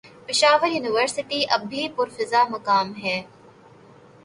Peshawar 0.27 0.69
university 0.71 1.39
اب 1.53 1.61
بھی 1.69 1.81
پرفضامقام 1.95 2.87
ہے 3.03 3.17